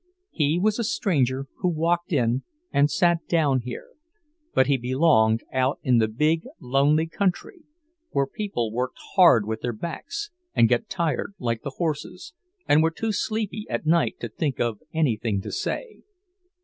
[0.31, 3.89] He was a stranger who walked in and sat down here;
[4.51, 7.65] but he belonged out in the big, lonely country,
[8.09, 12.33] where people worked hard with their backs and got tired like the horses,
[12.67, 16.01] and were too sleepy at night to think of anything to say.